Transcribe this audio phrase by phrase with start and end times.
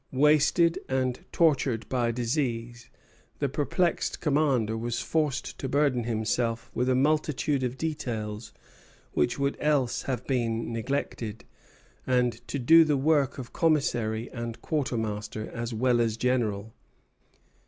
[0.13, 2.89] Wasted and tortured by disease,
[3.37, 8.51] the perplexed commander was forced to burden himself with a multitude of details
[9.11, 11.45] which would else have been neglected,
[12.07, 16.73] and to do the work of commissary and quartermaster as well as general.